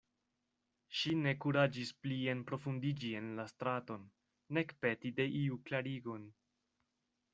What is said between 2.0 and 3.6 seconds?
pli enprofundiĝi en la